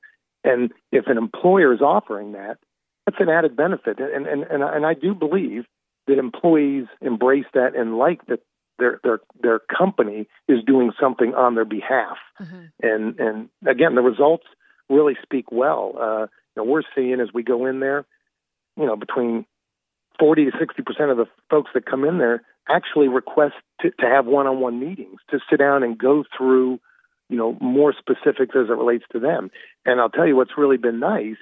and 0.43 0.71
if 0.91 1.07
an 1.07 1.17
employer 1.17 1.73
is 1.73 1.81
offering 1.81 2.33
that, 2.33 2.57
that's 3.05 3.19
an 3.19 3.29
added 3.29 3.55
benefit. 3.55 3.99
And 3.99 4.27
and 4.27 4.43
and, 4.43 4.63
and 4.63 4.85
I 4.85 4.93
do 4.93 5.15
believe 5.15 5.65
that 6.07 6.19
employees 6.19 6.85
embrace 7.01 7.45
that 7.53 7.75
and 7.75 7.97
like 7.97 8.25
that 8.27 8.41
their 8.79 8.99
their 9.03 9.19
their 9.41 9.59
company 9.59 10.27
is 10.47 10.63
doing 10.65 10.91
something 10.99 11.33
on 11.33 11.55
their 11.55 11.65
behalf. 11.65 12.17
Mm-hmm. 12.41 12.65
And 12.81 13.19
and 13.19 13.49
again, 13.65 13.95
the 13.95 14.01
results 14.01 14.45
really 14.89 15.15
speak 15.21 15.51
well. 15.51 15.93
Uh, 15.99 16.21
you 16.55 16.57
know, 16.57 16.63
we're 16.63 16.83
seeing 16.95 17.19
as 17.19 17.29
we 17.33 17.43
go 17.43 17.65
in 17.65 17.79
there, 17.79 18.05
you 18.77 18.85
know, 18.85 18.95
between 18.95 19.45
40 20.19 20.45
to 20.45 20.51
60 20.57 20.81
percent 20.83 21.11
of 21.11 21.17
the 21.17 21.25
folks 21.49 21.71
that 21.73 21.85
come 21.85 22.03
in 22.05 22.17
there 22.17 22.43
actually 22.67 23.07
request 23.07 23.55
to, 23.81 23.91
to 23.99 24.05
have 24.07 24.25
one-on-one 24.25 24.79
meetings 24.79 25.19
to 25.29 25.39
sit 25.49 25.59
down 25.59 25.83
and 25.83 25.97
go 25.97 26.23
through 26.35 26.79
you 27.29 27.37
know 27.37 27.57
more 27.59 27.93
specifics 27.93 28.55
as 28.55 28.69
it 28.69 28.77
relates 28.77 29.03
to 29.11 29.19
them 29.19 29.51
and 29.85 29.99
i'll 29.99 30.09
tell 30.09 30.27
you 30.27 30.35
what's 30.35 30.57
really 30.57 30.77
been 30.77 30.99
nice 30.99 31.37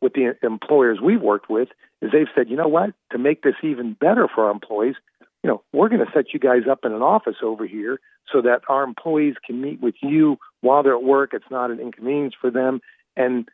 with 0.00 0.12
the 0.14 0.34
employers 0.42 0.98
we've 1.02 1.20
worked 1.20 1.48
with 1.48 1.68
is 2.00 2.10
they've 2.12 2.28
said 2.34 2.48
you 2.48 2.56
know 2.56 2.68
what 2.68 2.92
to 3.10 3.18
make 3.18 3.42
this 3.42 3.54
even 3.62 3.94
better 3.94 4.28
for 4.32 4.44
our 4.44 4.50
employees 4.50 4.96
you 5.42 5.48
know 5.48 5.62
we're 5.72 5.88
going 5.88 6.04
to 6.04 6.12
set 6.12 6.32
you 6.32 6.40
guys 6.40 6.62
up 6.70 6.80
in 6.84 6.92
an 6.92 7.02
office 7.02 7.36
over 7.42 7.66
here 7.66 8.00
so 8.32 8.42
that 8.42 8.62
our 8.68 8.84
employees 8.84 9.34
can 9.44 9.60
meet 9.60 9.80
with 9.80 9.94
you 10.00 10.38
while 10.60 10.82
they're 10.82 10.96
at 10.96 11.02
work 11.02 11.30
it's 11.32 11.50
not 11.50 11.70
an 11.70 11.80
inconvenience 11.80 12.34
for 12.40 12.50
them 12.50 12.80
and 13.16 13.48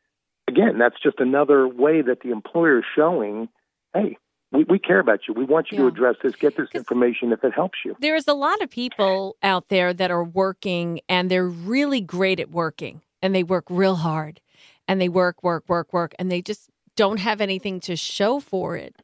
again 0.47 0.79
that's 0.79 1.01
just 1.03 1.21
another 1.21 1.67
way 1.67 2.03
that 2.03 2.21
the 2.23 2.31
employer 2.31 2.79
is 2.79 2.85
showing 2.95 3.49
hey 3.95 4.17
we, 4.51 4.65
we 4.65 4.79
care 4.79 4.99
about 4.99 5.21
you. 5.29 5.35
We 5.35 5.45
want 5.45 5.71
you 5.71 5.77
yeah. 5.77 5.83
to 5.83 5.89
address 5.89 6.17
this. 6.23 6.35
Get 6.35 6.57
this 6.57 6.71
information 6.75 7.33
if 7.33 7.45
it 7.45 7.53
helps 7.53 7.79
you. 7.85 7.97
There's 8.01 8.29
a 8.29 8.35
lot 8.35 8.63
of 8.63 8.71
people 8.71 9.37
out 9.43 9.69
there 9.69 9.93
that 9.93 10.11
are 10.11 10.25
working 10.25 11.01
and 11.09 11.31
they're 11.31 11.47
really 11.47 12.01
great 12.01 12.41
at 12.41 12.51
working 12.51 13.03
and 13.21 13.35
they 13.35 13.43
work 13.43 13.65
real 13.69 13.97
hard 13.97 14.41
and 14.87 15.01
they 15.01 15.09
work, 15.09 15.43
work, 15.43 15.65
work, 15.69 15.93
work, 15.93 16.15
and 16.19 16.33
they 16.33 16.41
just 16.41 16.71
don't 16.99 17.21
have 17.21 17.41
anything 17.41 17.79
to 17.79 17.95
show 17.95 18.41
for 18.41 18.77
it. 18.77 18.97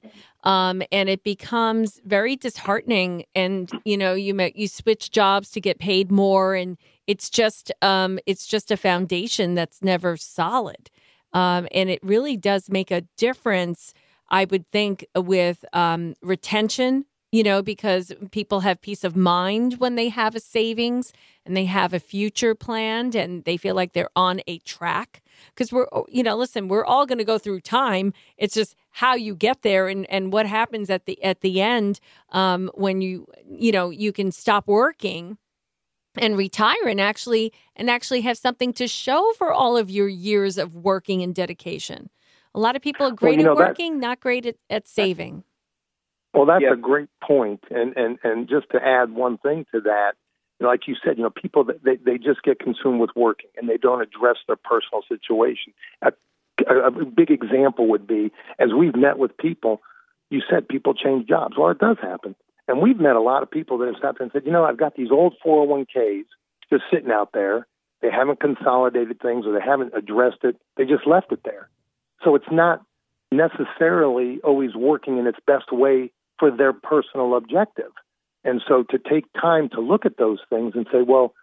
Um, 0.43 0.83
and 0.91 1.09
it 1.09 1.23
becomes 1.23 2.01
very 2.05 2.35
disheartening. 2.35 3.25
And 3.37 3.71
you 3.85 3.97
know, 3.97 4.15
you 4.15 4.35
you 4.57 4.67
switch 4.67 5.13
jobs 5.13 5.51
to 5.53 5.61
get 5.61 5.79
paid 5.79 6.11
more, 6.11 6.57
and 6.57 6.77
it's 7.07 7.31
just 7.31 7.71
um, 7.83 8.19
it's 8.27 8.47
just 8.47 8.73
a 8.73 8.77
foundation 8.77 9.55
that's 9.55 9.81
never 9.81 10.17
solid. 10.17 10.91
Um, 11.33 11.69
and 11.73 11.89
it 11.89 12.01
really 12.03 12.37
does 12.37 12.69
make 12.69 12.91
a 12.91 13.03
difference 13.17 13.95
I 14.29 14.45
would 14.47 14.69
think 14.73 15.07
with 15.15 15.65
um, 15.73 16.15
retention, 16.21 17.05
you 17.35 17.43
know, 17.43 17.63
because 17.63 18.13
people 18.31 18.61
have 18.61 18.81
peace 18.81 19.03
of 19.03 19.17
mind 19.17 19.81
when 19.81 19.97
they 19.97 20.09
have 20.09 20.37
a 20.37 20.41
savings 20.41 21.13
and 21.45 21.57
they 21.57 21.65
have 21.65 21.93
a 21.93 21.99
future 21.99 22.55
planned 22.55 23.17
and 23.17 23.43
they 23.43 23.57
feel 23.57 23.75
like 23.75 23.93
they're 23.93 24.09
on 24.15 24.41
a 24.47 24.59
track. 24.61 25.21
Because 25.49 25.73
we're, 25.73 25.89
you 26.07 26.23
know, 26.23 26.37
listen, 26.37 26.69
we're 26.69 26.85
all 26.85 27.07
going 27.07 27.19
to 27.19 27.25
go 27.25 27.37
through 27.37 27.63
time. 27.63 28.13
It's 28.37 28.55
just 28.55 28.77
how 28.93 29.17
you 29.17 29.35
get 29.35 29.63
there 29.63 29.89
and, 29.89 30.09
and 30.09 30.33
what 30.33 30.47
happens 30.47 30.91
at 30.91 31.07
the 31.07 31.21
at 31.25 31.41
the 31.41 31.61
end 31.61 31.99
um, 32.31 32.71
when 32.75 33.01
you, 33.01 33.27
you 33.51 33.73
know, 33.73 33.91
you 33.91 34.13
can 34.13 34.31
stop 34.31 34.69
working 34.69 35.37
and 36.17 36.39
retire 36.39 36.87
and 36.87 37.01
actually 37.01 37.53
and 37.75 37.91
actually 37.91 38.21
have 38.21 38.39
something 38.39 38.73
to 38.75 38.87
show 38.87 39.33
for 39.37 39.53
all 39.53 39.77
of 39.77 39.91
your 39.91 40.07
years 40.07 40.57
of 40.57 40.77
working 40.77 41.21
and 41.21 41.35
dedication. 41.35 42.11
A 42.55 42.61
lot 42.61 42.77
of 42.77 42.83
people 42.83 43.09
are 43.09 43.11
great 43.11 43.39
well, 43.39 43.39
you 43.39 43.45
know, 43.47 43.61
at 43.61 43.69
working, 43.71 43.99
not 43.99 44.21
great 44.21 44.47
at, 44.47 44.55
at 44.71 44.87
saving. 44.87 45.43
Well, 46.35 46.47
that's 46.47 46.63
Yeah. 46.63 46.73
a 46.73 46.77
great 46.77 47.09
point, 47.23 47.65
and 47.71 47.97
and 47.97 48.19
and 48.25 48.49
just 48.49 48.69
to 48.71 48.85
add 48.85 49.15
one 49.15 49.39
thing 49.39 49.67
to 49.73 49.81
that, 49.83 50.15
like 50.61 50.89
you 50.89 50.97
said, 50.97 51.17
you 51.17 51.23
know, 51.23 51.31
people 51.31 51.65
they 51.65 51.97
they 51.97 52.19
just 52.19 52.43
get 52.43 52.59
consumed 52.59 53.01
with 53.01 53.15
working 53.15 53.51
and 53.57 53.69
they 53.69 53.77
don't 53.77 54.03
address 54.03 54.39
their 54.47 54.57
personal 54.57 55.03
situation. 55.09 55.73
A, 56.03 56.13
a, 56.69 56.91
big 56.91 57.31
example 57.31 57.87
would 57.89 58.07
be 58.07 58.33
as 58.59 58.73
we've 58.73 58.97
met 58.97 59.19
with 59.19 59.37
people. 59.37 59.81
You 60.31 60.43
said 60.51 60.69
people 60.69 60.95
change 60.95 61.29
jobs. 61.29 61.57
Well, 61.57 61.71
it 61.71 61.79
does 61.79 61.99
happen, 62.03 62.35
and 62.67 62.83
we've 62.83 62.99
met 62.99 63.15
a 63.15 63.21
lot 63.21 63.43
of 63.45 63.51
people 63.51 63.79
that 63.79 63.87
have 63.87 63.97
stopped 63.97 64.21
and 64.21 64.33
said, 64.33 64.43
you 64.45 64.53
know, 64.53 64.65
I've 64.65 64.77
got 64.77 64.97
these 64.97 65.13
old 65.13 65.35
401ks 65.45 66.27
just 66.71 66.85
sitting 66.93 67.13
out 67.13 67.31
there. 67.33 67.67
They 68.01 68.11
haven't 68.11 68.41
consolidated 68.41 69.21
things 69.21 69.47
or 69.47 69.53
they 69.53 69.65
haven't 69.65 69.95
addressed 69.97 70.43
it. 70.43 70.57
They 70.77 70.85
just 70.85 71.07
left 71.07 71.31
it 71.33 71.41
there. 71.45 71.69
So 72.23 72.35
it's 72.35 72.51
not 72.51 72.83
necessarily 73.31 74.41
always 74.43 74.75
working 74.75 75.19
in 75.19 75.27
its 75.27 75.39
best 75.47 75.73
way 75.73 76.11
for 76.39 76.51
their 76.51 76.73
personal 76.73 77.37
objective. 77.37 77.93
And 78.45 78.63
so 78.67 78.85
to 78.91 78.99
take 78.99 79.25
time 79.41 79.69
to 79.71 79.81
look 79.81 80.05
at 80.05 80.19
those 80.19 80.39
things 80.51 80.73
and 80.75 80.87
say, 80.93 81.03
well, 81.03 81.35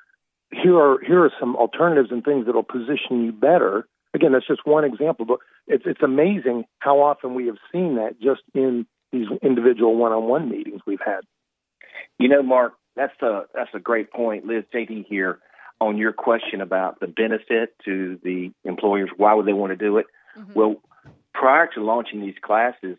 here 0.52 0.78
are 0.78 1.00
here 1.06 1.24
are 1.24 1.32
some 1.40 1.56
alternatives 1.56 2.10
and 2.12 2.24
things 2.24 2.46
that'll 2.46 2.64
position 2.64 3.24
you 3.24 3.32
better. 3.32 3.88
Again, 4.14 4.34
that's 4.34 4.48
just 4.48 4.66
one 4.66 4.84
example, 4.84 5.26
but 5.26 5.40
it's 5.68 5.84
it's 5.86 6.04
amazing 6.04 6.66
how 6.80 7.00
often 7.00 7.34
we 7.34 7.48
have 7.48 7.58
seen 7.72 7.96
that 7.96 8.20
just 8.22 8.42
in 8.54 8.86
these 9.12 9.28
individual 9.42 9.96
one-on-one 9.96 10.50
meetings 10.50 10.82
we've 10.86 11.02
had. 11.04 11.22
You 12.20 12.28
know, 12.28 12.44
Mark, 12.44 12.74
that's 12.96 13.20
a 13.22 13.44
that's 13.54 13.74
a 13.74 13.80
great 13.80 14.12
point, 14.12 14.46
Liz. 14.46 14.64
JD 14.74 15.06
here 15.08 15.40
on 15.80 15.98
your 15.98 16.14
question 16.14 16.62
about 16.62 17.00
the 17.00 17.08
benefit 17.08 17.74
to 17.86 18.20
the 18.24 18.52
employers. 18.64 19.10
Why 19.16 19.34
would 19.34 19.46
they 19.46 19.54
want 19.54 19.72
to 19.72 19.78
do 19.78 19.98
it? 19.98 20.06
Mm-hmm. 20.38 20.54
Well, 20.54 20.76
prior 21.34 21.68
to 21.74 21.84
launching 21.84 22.22
these 22.22 22.36
classes, 22.42 22.98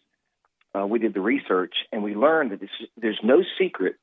uh, 0.79 0.87
we 0.87 0.99
did 0.99 1.15
the 1.15 1.21
research 1.21 1.75
and 1.93 2.03
we 2.03 2.15
learned 2.15 2.53
that 2.53 2.61
this, 2.61 2.71
there's 2.97 3.21
no 3.23 3.43
secret 3.59 3.97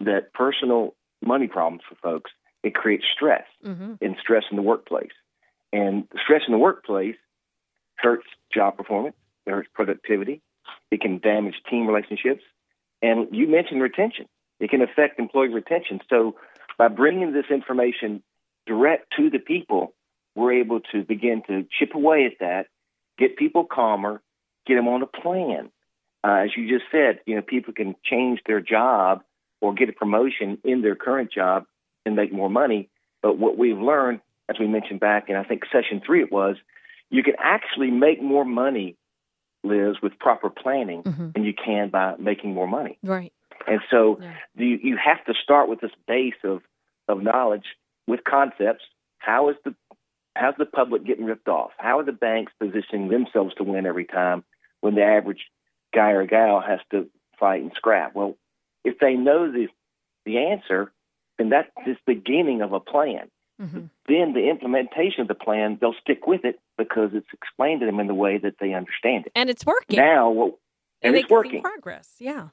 that 0.00 0.32
personal 0.32 0.94
money 1.22 1.46
problems 1.46 1.82
for 1.88 1.94
folks 1.96 2.30
it 2.62 2.74
creates 2.74 3.04
stress 3.14 3.44
Mm-hmm. 3.64 3.94
and 4.00 4.16
stress 4.20 4.44
in 4.50 4.56
the 4.56 4.62
workplace. 4.62 5.12
And 5.72 6.08
stress 6.24 6.42
in 6.46 6.52
the 6.52 6.58
workplace 6.58 7.16
hurts 7.96 8.26
job 8.52 8.76
performance, 8.76 9.16
it 9.46 9.50
hurts 9.50 9.68
productivity, 9.74 10.42
it 10.90 11.00
can 11.00 11.18
damage 11.18 11.54
team 11.70 11.86
relationships, 11.86 12.42
and 13.02 13.28
you 13.32 13.46
mentioned 13.48 13.82
retention. 13.82 14.26
It 14.58 14.70
can 14.70 14.82
affect 14.82 15.18
employee 15.18 15.48
retention. 15.48 16.00
So 16.08 16.36
by 16.78 16.88
bringing 16.88 17.32
this 17.32 17.46
information 17.50 18.22
direct 18.66 19.12
to 19.16 19.30
the 19.30 19.38
people, 19.38 19.94
we're 20.34 20.54
able 20.54 20.80
to 20.92 21.04
begin 21.04 21.42
to 21.48 21.66
chip 21.78 21.94
away 21.94 22.24
at 22.26 22.38
that, 22.40 22.66
get 23.18 23.36
people 23.36 23.64
calmer, 23.64 24.22
get 24.66 24.76
them 24.76 24.88
on 24.88 25.02
a 25.02 25.06
plan. 25.06 25.70
Uh, 26.24 26.42
as 26.44 26.50
you 26.56 26.68
just 26.68 26.90
said, 26.90 27.20
you 27.26 27.36
know, 27.36 27.42
people 27.42 27.72
can 27.72 27.94
change 28.04 28.40
their 28.46 28.60
job 28.60 29.22
or 29.60 29.74
get 29.74 29.88
a 29.88 29.92
promotion 29.92 30.58
in 30.64 30.82
their 30.82 30.96
current 30.96 31.32
job 31.32 31.64
and 32.04 32.16
make 32.16 32.32
more 32.32 32.50
money. 32.50 32.88
But 33.22 33.38
what 33.38 33.56
we've 33.56 33.78
learned, 33.78 34.20
as 34.48 34.56
we 34.58 34.66
mentioned 34.66 35.00
back 35.00 35.28
in 35.28 35.36
I 35.36 35.44
think 35.44 35.62
session 35.72 36.00
three, 36.04 36.22
it 36.22 36.32
was, 36.32 36.56
you 37.10 37.22
can 37.22 37.34
actually 37.38 37.90
make 37.90 38.20
more 38.22 38.44
money, 38.44 38.96
Liz, 39.62 39.96
with 40.02 40.18
proper 40.18 40.50
planning 40.50 41.02
Mhm. 41.04 41.32
than 41.34 41.44
you 41.44 41.54
can 41.54 41.88
by 41.90 42.16
making 42.18 42.54
more 42.54 42.66
money. 42.66 42.98
Right. 43.02 43.32
And 43.66 43.80
so 43.90 44.18
Yeah. 44.20 44.34
you, 44.56 44.78
you 44.82 44.96
have 44.96 45.24
to 45.26 45.34
start 45.34 45.68
with 45.68 45.80
this 45.80 45.92
base 46.06 46.34
of, 46.44 46.62
of 47.08 47.22
knowledge 47.22 47.66
with 48.06 48.24
concepts. 48.24 48.84
How 49.18 49.48
is 49.48 49.56
the 49.64 49.74
how's 50.36 50.54
the 50.56 50.66
public 50.66 51.02
getting 51.04 51.24
ripped 51.24 51.48
off? 51.48 51.72
How 51.78 51.98
are 51.98 52.02
the 52.04 52.12
banks 52.12 52.52
positioning 52.60 53.08
themselves 53.08 53.54
to 53.54 53.64
win 53.64 53.86
every 53.86 54.04
time 54.04 54.44
when 54.82 54.94
the 54.94 55.02
average 55.02 55.50
guy 55.94 56.10
or 56.12 56.26
gal 56.26 56.60
has 56.60 56.80
to 56.90 57.08
fight 57.38 57.62
and 57.62 57.72
scrap? 57.74 58.14
Well, 58.14 58.36
if 58.84 58.98
they 58.98 59.14
know 59.14 59.50
the 59.50 59.68
the 60.24 60.38
answer, 60.38 60.92
then 61.38 61.50
that's 61.50 61.70
the 61.84 61.96
beginning 62.06 62.60
of 62.62 62.72
a 62.72 62.80
plan. 62.80 63.30
Mhm. 63.60 63.90
Then 64.08 64.32
the 64.34 64.50
implementation 64.50 65.20
of 65.22 65.28
the 65.28 65.34
plan, 65.34 65.78
they'll 65.80 65.94
stick 65.94 66.26
with 66.26 66.44
it 66.44 66.58
because 66.76 67.10
it's 67.14 67.32
explained 67.32 67.80
to 67.80 67.86
them 67.86 68.00
in 68.00 68.06
the 68.06 68.14
way 68.14 68.36
that 68.38 68.56
they 68.60 68.74
understand 68.74 69.26
it. 69.26 69.32
And 69.34 69.48
it's 69.48 69.64
working. 69.64 69.98
Now, 69.98 70.30
well, 70.30 70.58
and 71.02 71.14
they 71.14 71.20
it's 71.20 71.30
working. 71.30 71.62
progress. 71.62 72.16
Yeah. 72.18 72.48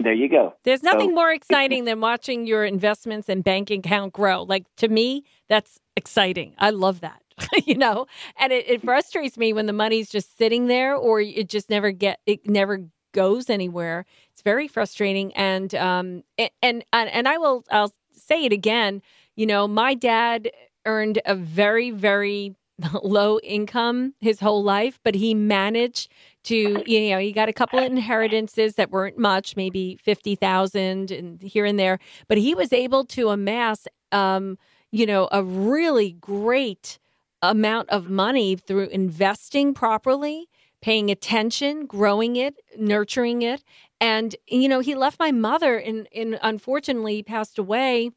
There 0.00 0.12
you 0.12 0.28
go. 0.28 0.54
There's 0.64 0.82
nothing 0.82 1.10
So- 1.10 1.14
more 1.14 1.30
exciting 1.32 1.84
than 1.84 2.00
watching 2.00 2.46
your 2.46 2.64
investments 2.64 3.28
and 3.28 3.44
bank 3.44 3.70
account 3.70 4.12
grow. 4.12 4.42
Like 4.42 4.64
to 4.76 4.88
me, 4.88 5.24
that's 5.48 5.80
exciting. 5.96 6.54
I 6.58 6.70
love 6.70 7.00
that. 7.00 7.22
you 7.66 7.74
know, 7.74 8.06
and 8.38 8.52
it, 8.52 8.68
it 8.68 8.82
frustrates 8.82 9.36
me 9.36 9.52
when 9.52 9.66
the 9.66 9.72
money's 9.72 10.08
just 10.08 10.36
sitting 10.36 10.66
there 10.66 10.94
or 10.94 11.20
it 11.20 11.48
just 11.48 11.70
never 11.70 11.90
get 11.90 12.20
it 12.26 12.48
never 12.48 12.80
goes 13.12 13.50
anywhere. 13.50 14.04
It's 14.32 14.42
very 14.42 14.68
frustrating. 14.68 15.32
And 15.34 15.74
um 15.74 16.22
and 16.38 16.50
and 16.62 16.84
and 16.92 17.28
I 17.28 17.38
will 17.38 17.64
I'll 17.70 17.92
say 18.14 18.44
it 18.44 18.52
again. 18.52 19.02
You 19.36 19.46
know, 19.46 19.68
my 19.68 19.94
dad 19.94 20.50
earned 20.86 21.20
a 21.24 21.34
very 21.34 21.90
very 21.90 22.56
low 23.02 23.38
income 23.40 24.14
his 24.20 24.40
whole 24.40 24.62
life, 24.62 24.98
but 25.04 25.14
he 25.14 25.34
managed 25.34 26.10
to 26.44 26.82
you 26.90 27.10
know 27.10 27.18
he 27.18 27.32
got 27.32 27.48
a 27.48 27.52
couple 27.52 27.78
of 27.78 27.84
inheritances 27.84 28.74
that 28.74 28.90
weren't 28.90 29.18
much, 29.18 29.56
maybe 29.56 29.98
fifty 30.02 30.34
thousand 30.34 31.10
and 31.10 31.40
here 31.40 31.64
and 31.64 31.78
there, 31.78 31.98
but 32.28 32.38
he 32.38 32.54
was 32.54 32.72
able 32.72 33.04
to 33.04 33.28
amass 33.28 33.86
um, 34.10 34.58
you 34.90 35.06
know 35.06 35.28
a 35.32 35.44
really 35.44 36.12
great 36.12 36.98
amount 37.42 37.90
of 37.90 38.08
money 38.08 38.56
through 38.56 38.86
investing 38.88 39.74
properly, 39.74 40.48
paying 40.80 41.10
attention, 41.10 41.86
growing 41.86 42.36
it, 42.36 42.60
nurturing 42.78 43.42
it, 43.42 43.62
and 44.00 44.34
you 44.46 44.68
know 44.68 44.80
he 44.80 44.94
left 44.94 45.18
my 45.18 45.32
mother 45.32 45.76
and 45.76 46.08
and 46.14 46.38
unfortunately 46.42 47.16
he 47.16 47.22
passed 47.22 47.58
away 47.58 48.10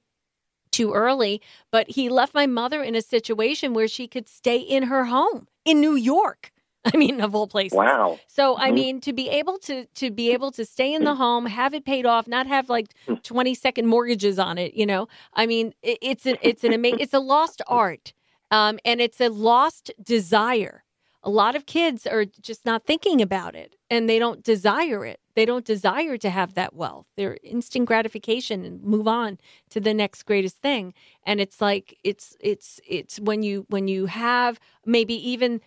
too 0.71 0.93
early, 0.93 1.41
but 1.71 1.89
he 1.89 2.09
left 2.09 2.33
my 2.33 2.45
mother 2.45 2.83
in 2.83 2.95
a 2.95 3.01
situation 3.01 3.73
where 3.73 3.87
she 3.87 4.07
could 4.07 4.27
stay 4.27 4.57
in 4.57 4.83
her 4.83 5.05
home 5.05 5.47
in 5.63 5.79
New 5.79 5.95
York. 5.95 6.51
I 6.93 6.97
mean, 6.97 7.19
of 7.21 7.33
all 7.33 7.47
places. 7.47 7.75
Wow. 7.75 8.19
So 8.27 8.57
I 8.57 8.69
Mhm. 8.69 8.73
mean, 8.73 9.01
to 9.01 9.13
be 9.13 9.29
able 9.29 9.57
to 9.59 9.85
to 9.85 10.11
be 10.11 10.31
able 10.31 10.51
to 10.51 10.65
stay 10.65 10.93
in 10.93 11.03
the 11.03 11.13
mm. 11.13 11.17
home, 11.17 11.45
have 11.47 11.73
it 11.73 11.83
paid 11.85 12.05
off, 12.05 12.27
not 12.27 12.45
have 12.45 12.69
like 12.69 12.93
hmm. 13.07 13.15
twenty 13.23 13.55
second 13.55 13.87
mortgages 13.87 14.37
on 14.37 14.57
it. 14.59 14.75
You 14.75 14.85
know, 14.85 15.07
I 15.33 15.47
mean, 15.47 15.73
it, 15.81 15.97
it's 16.01 16.25
an 16.27 16.37
it's 16.41 16.63
an 16.63 16.73
amazing 16.73 16.99
it's 16.99 17.13
a 17.13 17.19
lost 17.19 17.61
hmm. 17.67 17.73
art, 17.73 18.13
um, 18.55 18.79
and 18.85 19.01
it's 19.01 19.19
a 19.19 19.27
lost 19.27 19.91
desire. 20.01 20.85
A 21.23 21.29
lot 21.29 21.55
of 21.57 21.65
kids 21.65 22.07
are 22.07 22.23
just 22.23 22.65
not 22.65 22.85
thinking 22.85 23.21
about 23.21 23.53
it, 23.53 23.75
and 23.89 24.07
they 24.07 24.17
don't 24.17 24.43
desire 24.43 25.05
it. 25.05 25.19
They 25.35 25.45
don't 25.45 25.65
desire 25.65 26.17
to 26.17 26.29
have 26.29 26.53
that 26.53 26.73
wealth. 26.73 27.05
They're 27.17 27.37
instant 27.43 27.85
gratification 27.85 28.63
and 28.63 28.81
move 28.81 29.09
on 29.09 29.39
to 29.71 29.81
the 29.81 29.93
next 29.93 30.23
greatest 30.23 30.61
thing. 30.61 30.93
And 31.25 31.41
it's 31.41 31.59
like 31.59 31.97
it's 32.05 32.37
it's 32.39 32.79
it's 32.87 33.19
when 33.19 33.43
you 33.43 33.65
when 33.67 33.89
you 33.89 34.05
have 34.05 34.57
maybe 34.85 35.15
even 35.29 35.59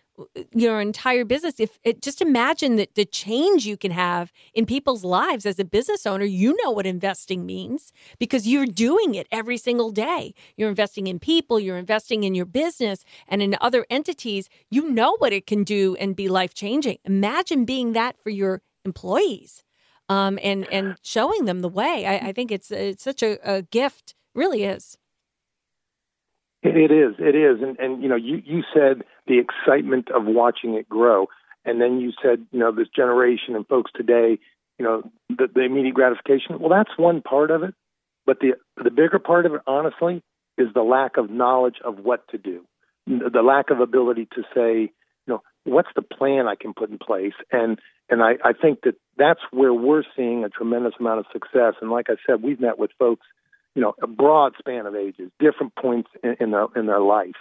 your 0.55 0.81
entire 0.81 1.25
business 1.25 1.61
if 1.61 1.79
it 1.85 2.03
just 2.03 2.21
imagine 2.21 2.77
that 2.77 2.95
the 2.95 3.05
change 3.05 3.67
you 3.67 3.77
can 3.77 3.91
have 3.91 4.33
in 4.55 4.67
people's 4.67 5.05
lives 5.05 5.47
as 5.47 5.59
a 5.59 5.65
business 5.65 6.07
owner. 6.07 6.25
You 6.25 6.57
know 6.63 6.71
what 6.71 6.87
investing 6.87 7.47
means 7.47 7.93
because 8.19 8.47
you're 8.47 8.67
doing 8.67 9.15
it 9.15 9.27
every 9.31 9.59
single 9.59 9.91
day. 9.91 10.35
You're 10.57 10.71
investing 10.71 11.07
in 11.07 11.19
people 11.19 11.61
you're 11.61 11.79
investing 11.79 12.25
in 12.25 12.35
your 12.35 12.47
business 12.47 13.05
and 13.27 13.43
in 13.43 13.57
other 13.61 13.87
entities. 13.91 14.49
You 14.71 14.91
know 14.91 15.17
what 15.19 15.33
it 15.33 15.47
can 15.47 15.65
do 15.65 15.97
and 15.97 16.17
be 16.17 16.29
life 16.29 16.55
changing 16.55 16.99
imagine 17.05 17.65
being 17.65 17.93
that 17.93 18.17
for 18.23 18.31
your 18.31 18.63
employees 18.85 19.63
um, 20.09 20.39
and 20.43 20.67
and 20.73 20.97
showing 21.03 21.45
them 21.45 21.61
the 21.61 21.69
way. 21.69 22.07
I, 22.07 22.29
I 22.29 22.33
think 22.33 22.51
it's 22.51 22.71
it's 22.71 23.03
such 23.03 23.23
a, 23.23 23.39
a 23.45 23.63
gift. 23.63 24.15
Really 24.35 24.65
is. 24.65 24.99
It, 26.63 26.77
it 26.77 26.91
is, 26.91 27.15
it 27.19 27.35
is, 27.37 27.63
and 27.63 27.79
and 27.79 28.03
you 28.03 28.09
know, 28.09 28.17
you 28.17 28.43
you 28.45 28.63
said 28.75 29.03
the 29.28 29.38
excitement 29.38 30.11
of 30.11 30.25
watching 30.25 30.75
it 30.75 30.88
grow, 30.88 31.26
and 31.64 31.80
then 31.80 32.00
you 32.00 32.12
said, 32.23 32.47
you 32.50 32.58
know, 32.58 32.73
this 32.73 32.88
generation 32.94 33.54
and 33.54 33.66
folks 33.66 33.90
today, 33.94 34.38
you 34.78 34.85
know, 34.85 35.02
the, 35.28 35.49
the 35.54 35.62
immediate 35.62 35.94
gratification. 35.94 36.58
Well, 36.58 36.70
that's 36.70 36.97
one 36.97 37.20
part 37.20 37.50
of 37.50 37.62
it, 37.62 37.75
but 38.26 38.40
the 38.40 38.54
the 38.82 38.90
bigger 38.90 39.18
part 39.18 39.47
of 39.47 39.54
it, 39.54 39.61
honestly, 39.66 40.23
is 40.56 40.68
the 40.75 40.82
lack 40.82 41.16
of 41.16 41.30
knowledge 41.30 41.76
of 41.85 41.99
what 41.99 42.26
to 42.28 42.38
do, 42.38 42.64
the 43.06 43.42
lack 43.42 43.70
of 43.70 43.80
ability 43.80 44.28
to 44.35 44.42
say, 44.54 44.92
you 45.26 45.28
know, 45.28 45.42
what's 45.64 45.90
the 45.94 46.02
plan 46.02 46.49
I 46.49 46.54
can 46.54 46.75
put 46.75 46.90
in 46.90 46.99
place, 46.99 47.35
and 47.52 47.78
and 48.08 48.23
I, 48.23 48.37
I 48.42 48.52
think 48.54 48.80
that 48.85 48.94
that's 49.16 49.40
where 49.50 49.75
we're 49.75 50.04
seeing 50.16 50.44
a 50.44 50.49
tremendous 50.49 50.94
amount 50.99 51.20
of 51.20 51.26
success. 51.32 51.75
And 51.80 51.90
like 51.90 52.06
I 52.08 52.16
said, 52.26 52.42
we've 52.42 52.61
met 52.61 52.78
with 52.78 52.90
folks, 52.99 53.26
you 53.75 53.82
know, 53.82 53.94
a 54.02 54.06
broad 54.06 54.54
span 54.58 54.87
of 54.87 54.94
ages, 54.94 55.30
different 55.38 55.75
points 55.75 56.08
in, 56.23 56.37
in 56.40 56.50
their 56.52 56.66
in 56.75 56.87
their 56.87 57.00
life, 57.00 57.37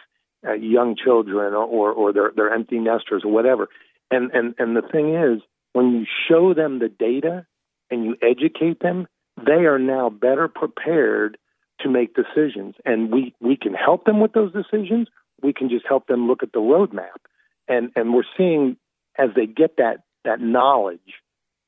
uh, 0.47 0.53
young 0.53 0.95
children 0.95 1.53
or, 1.53 1.91
or 1.91 2.13
they're 2.13 2.31
they're 2.35 2.53
empty 2.53 2.79
nesters 2.79 3.23
or 3.23 3.31
whatever. 3.31 3.69
And 4.11 4.31
and 4.31 4.55
and 4.57 4.75
the 4.75 4.81
thing 4.81 5.15
is, 5.15 5.41
when 5.73 5.91
you 5.91 6.05
show 6.27 6.53
them 6.53 6.79
the 6.79 6.89
data 6.89 7.45
and 7.89 8.05
you 8.05 8.15
educate 8.21 8.79
them, 8.79 9.07
they 9.37 9.65
are 9.65 9.79
now 9.79 10.09
better 10.09 10.47
prepared 10.47 11.37
to 11.81 11.89
make 11.89 12.15
decisions. 12.15 12.75
And 12.85 13.11
we 13.11 13.33
we 13.39 13.57
can 13.57 13.73
help 13.73 14.05
them 14.05 14.19
with 14.19 14.33
those 14.33 14.53
decisions. 14.53 15.07
We 15.41 15.53
can 15.53 15.69
just 15.69 15.85
help 15.87 16.07
them 16.07 16.27
look 16.27 16.43
at 16.43 16.51
the 16.53 16.59
roadmap. 16.59 17.19
And 17.67 17.91
and 17.95 18.13
we're 18.13 18.23
seeing 18.37 18.77
as 19.17 19.29
they 19.35 19.45
get 19.45 19.77
that 19.77 20.03
that 20.23 20.39
knowledge 20.39 20.99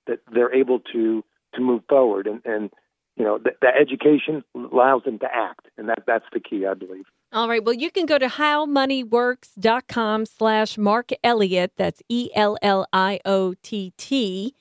that 0.07 0.19
they're 0.31 0.53
able 0.53 0.79
to 0.93 1.23
to 1.55 1.61
move 1.61 1.81
forward 1.89 2.27
and 2.27 2.41
and 2.45 2.69
you 3.15 3.23
know 3.23 3.37
the, 3.37 3.51
the 3.61 3.67
education 3.67 4.43
allows 4.55 5.03
them 5.03 5.19
to 5.19 5.27
act 5.31 5.67
and 5.77 5.89
that 5.89 6.03
that's 6.05 6.25
the 6.33 6.39
key 6.39 6.65
i 6.65 6.73
believe 6.73 7.05
All 7.31 7.47
right. 7.47 7.63
Well, 7.63 7.75
you 7.75 7.91
can 7.91 8.07
go 8.07 8.17
to 8.17 8.25
howmoneyworks.com 8.27 10.25
slash 10.25 10.79
Mark 10.79 11.11
Elliott. 11.23 11.73
That's 11.77 12.01
E 12.09 12.31
L 12.33 12.57
L 12.63 12.87
I 12.91 13.19
O 13.23 13.53
T 13.61 13.93
T 13.97 14.55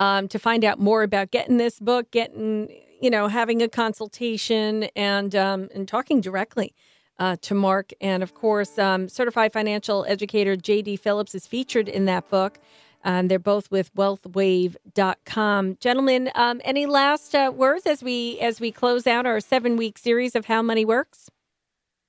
um, 0.00 0.28
to 0.28 0.38
find 0.38 0.64
out 0.64 0.78
more 0.78 1.02
about 1.02 1.30
getting 1.32 1.58
this 1.58 1.78
book, 1.78 2.10
getting, 2.10 2.70
you 3.02 3.10
know, 3.10 3.28
having 3.28 3.60
a 3.60 3.68
consultation 3.68 4.84
and, 4.96 5.34
um, 5.34 5.68
and 5.74 5.86
talking 5.86 6.22
directly 6.22 6.74
uh, 7.18 7.36
to 7.42 7.54
Mark. 7.54 7.92
And 8.00 8.22
of 8.22 8.32
course, 8.32 8.78
um, 8.78 9.06
certified 9.10 9.52
financial 9.52 10.06
educator 10.08 10.56
JD 10.56 11.00
Phillips 11.00 11.34
is 11.34 11.46
featured 11.46 11.90
in 11.90 12.06
that 12.06 12.30
book. 12.30 12.58
Um, 13.04 13.28
they're 13.28 13.38
both 13.38 13.70
with 13.70 13.94
wealthwave.com. 13.94 15.76
Gentlemen, 15.78 16.30
um, 16.34 16.62
any 16.64 16.86
last 16.86 17.34
uh, 17.34 17.52
words 17.54 17.84
as 17.84 18.02
we 18.02 18.40
as 18.40 18.60
we 18.60 18.72
close 18.72 19.06
out 19.06 19.26
our 19.26 19.40
seven 19.40 19.76
week 19.76 19.98
series 19.98 20.34
of 20.34 20.46
How 20.46 20.62
Money 20.62 20.86
Works? 20.86 21.28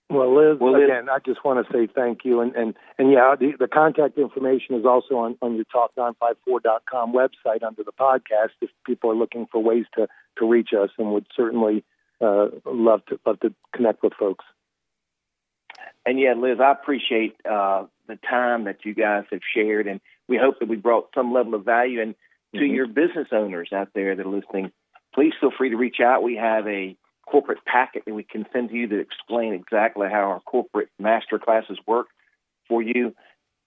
Well 0.10 0.34
liz 0.36 0.60
Well, 0.60 0.74
Liz- 0.74 0.84
again 0.90 1.10
i 1.10 1.18
just 1.26 1.44
want 1.44 1.66
to 1.66 1.74
say 1.74 1.88
thank 1.94 2.26
you 2.26 2.42
and 2.42 2.56
and 2.56 2.76
and 2.98 3.12
yeah 3.12 3.36
the, 3.40 3.54
the 3.60 3.68
contact 3.68 4.18
information 4.18 4.76
is 4.76 4.86
also 4.86 5.16
on 5.18 5.38
on 5.42 5.56
your 5.56 5.66
talk954.com 5.66 7.14
website 7.14 7.64
under 7.66 7.84
the 7.84 7.92
podcast 7.92 8.52
if 8.62 8.70
people 8.86 9.12
are 9.12 9.16
looking 9.16 9.48
for 9.52 9.62
ways 9.64 9.86
to 9.96 10.08
to 10.38 10.48
reach 10.50 10.70
us 10.78 10.90
and 10.98 11.12
would 11.12 11.26
certainly 11.36 11.84
uh, 12.22 12.48
love 12.66 13.04
to 13.08 13.20
love 13.26 13.40
to 13.42 13.54
connect 13.76 14.04
with 14.04 14.14
folks 14.14 14.46
And 16.06 16.20
yeah, 16.20 16.34
Liz, 16.38 16.60
I 16.62 16.72
appreciate 16.72 17.36
uh, 17.50 17.86
the 18.08 18.18
time 18.30 18.66
that 18.66 18.86
you 18.86 18.94
guys 18.94 19.24
have 19.32 19.42
shared, 19.56 19.88
and 19.88 20.00
we 20.28 20.38
hope 20.38 20.60
that 20.60 20.70
we 20.70 20.76
brought 20.76 21.10
some 21.16 21.34
level 21.34 21.56
of 21.56 21.66
value. 21.66 22.00
And 22.02 22.14
to 22.54 22.62
Mhm. 22.62 22.76
your 22.76 22.88
business 22.88 23.28
owners 23.32 23.70
out 23.74 23.90
there 23.96 24.16
that 24.16 24.26
are 24.26 24.30
listening, 24.30 24.72
please 25.16 25.34
feel 25.40 25.52
free 25.58 25.72
to 25.72 25.78
reach 25.78 26.00
out. 26.00 26.22
We 26.24 26.36
have 26.36 26.68
a 26.68 26.96
corporate 27.26 27.64
packet 27.66 28.04
that 28.06 28.14
we 28.14 28.24
can 28.24 28.46
send 28.54 28.70
to 28.70 28.76
you 28.76 28.88
that 28.88 29.00
explain 29.00 29.54
exactly 29.54 30.08
how 30.10 30.22
our 30.22 30.40
corporate 30.42 30.90
master 31.00 31.40
classes 31.40 31.78
work 31.88 32.08
for 32.68 32.82
you 32.82 33.14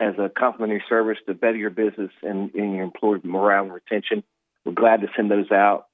as 0.01 0.15
a 0.19 0.29
complimentary 0.29 0.83
service 0.89 1.19
to 1.27 1.35
better 1.35 1.57
your 1.57 1.71
business 1.71 2.11
and, 2.23 2.55
and 2.55 2.75
your 2.75 2.85
employee 2.85 3.21
morale 3.25 3.65
and 3.65 3.73
retention. 3.73 4.23
We're 4.65 4.73
glad 4.73 5.01
to 5.01 5.09
send 5.17 5.31
those 5.31 5.51
out 5.51 5.87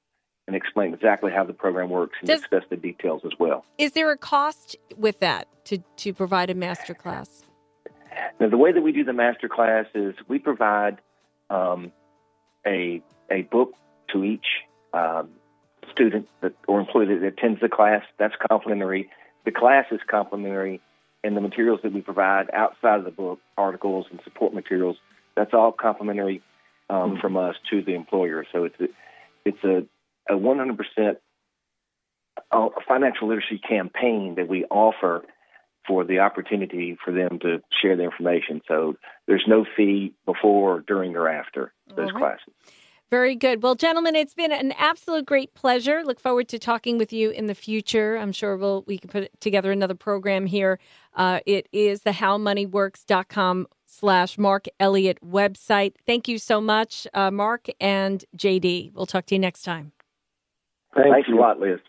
and 0.47 0.55
explain 0.55 0.93
exactly 0.93 1.31
how 1.31 1.43
the 1.43 1.53
program 1.53 1.89
works 1.89 2.17
and 2.19 2.27
Does- 2.27 2.41
discuss 2.41 2.63
the 2.69 2.77
details 2.77 3.21
as 3.25 3.31
well. 3.39 3.65
Is 3.77 3.93
there 3.93 4.11
a 4.11 4.17
cost 4.17 4.75
with 4.95 5.19
that 5.21 5.47
to, 5.65 5.79
to 5.97 6.13
provide 6.13 6.49
a 6.49 6.53
master 6.55 6.93
class? 6.93 7.43
Now, 8.39 8.49
the 8.49 8.57
way 8.57 8.71
that 8.71 8.81
we 8.81 8.91
do 8.91 9.03
the 9.03 9.13
master 9.13 9.49
class 9.49 9.85
is 9.95 10.13
we 10.27 10.39
provide 10.39 10.99
um, 11.49 11.91
a 12.65 13.01
a 13.31 13.41
book 13.43 13.73
to 14.13 14.23
each 14.23 14.45
um, 14.93 15.29
student 15.91 16.27
that, 16.41 16.53
or 16.67 16.79
employee 16.79 17.07
that 17.07 17.23
attends 17.23 17.61
the 17.61 17.69
class. 17.69 18.03
That's 18.17 18.35
complimentary. 18.49 19.09
The 19.45 19.51
class 19.51 19.85
is 19.91 19.99
complimentary, 20.09 20.81
and 21.23 21.35
the 21.35 21.41
materials 21.41 21.81
that 21.83 21.93
we 21.93 22.01
provide 22.01 22.49
outside 22.53 22.99
of 22.99 23.05
the 23.05 23.11
book, 23.11 23.39
articles 23.57 24.07
and 24.09 24.19
support 24.23 24.53
materials, 24.53 24.97
that's 25.35 25.53
all 25.53 25.71
complimentary 25.71 26.41
um, 26.89 27.17
from 27.19 27.37
us 27.37 27.55
to 27.69 27.81
the 27.81 27.93
employer. 27.93 28.45
So 28.51 28.65
it's 28.65 28.79
a, 28.79 28.87
it's 29.45 29.63
a 29.63 29.85
a 30.29 30.33
100% 30.33 31.15
uh, 32.51 32.69
financial 32.87 33.27
literacy 33.27 33.59
campaign 33.59 34.35
that 34.35 34.47
we 34.47 34.65
offer 34.65 35.23
for 35.87 36.03
the 36.03 36.19
opportunity 36.19 36.97
for 37.03 37.11
them 37.11 37.39
to 37.39 37.61
share 37.81 37.95
the 37.95 38.03
information. 38.03 38.61
So 38.67 38.95
there's 39.27 39.45
no 39.47 39.65
fee 39.77 40.13
before, 40.25 40.81
during, 40.81 41.15
or 41.15 41.29
after 41.29 41.71
those 41.95 42.11
right. 42.11 42.21
classes. 42.21 42.53
Very 43.11 43.35
good. 43.35 43.61
Well, 43.61 43.75
gentlemen, 43.75 44.15
it's 44.15 44.33
been 44.33 44.51
an 44.51 44.71
absolute 44.73 45.25
great 45.25 45.53
pleasure. 45.53 46.03
Look 46.03 46.19
forward 46.19 46.47
to 46.49 46.59
talking 46.59 46.97
with 46.97 47.13
you 47.13 47.29
in 47.29 47.45
the 47.45 47.55
future. 47.55 48.17
I'm 48.17 48.31
sure 48.31 48.57
we'll 48.57 48.83
we 48.87 48.97
can 48.97 49.09
put 49.09 49.39
together 49.39 49.71
another 49.71 49.95
program 49.95 50.45
here. 50.47 50.79
Uh, 51.13 51.39
it 51.45 51.69
is 51.71 52.01
the 52.01 52.11
howmoneyworks.com 52.11 53.67
slash 53.85 54.37
Mark 54.37 54.65
Elliott 54.79 55.19
website. 55.23 55.93
Thank 56.05 56.27
you 56.27 56.37
so 56.37 56.59
much, 56.59 57.07
uh, 57.13 57.31
Mark 57.31 57.67
and 57.79 58.25
JD. 58.37 58.93
We'll 58.93 59.05
talk 59.05 59.27
to 59.27 59.35
you 59.35 59.39
next 59.39 59.61
time. 59.61 59.91
Thank 60.95 61.13
Thanks 61.13 61.29
you. 61.29 61.37
a 61.37 61.39
lot, 61.39 61.59
Liz. 61.59 61.79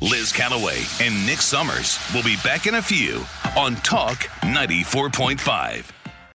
Liz 0.00 0.32
Callaway 0.32 0.82
and 1.00 1.14
Nick 1.26 1.40
Summers 1.40 1.98
will 2.12 2.24
be 2.24 2.36
back 2.42 2.66
in 2.66 2.74
a 2.74 2.82
few 2.82 3.24
on 3.56 3.76
Talk 3.76 4.18
94.5. 4.42 6.03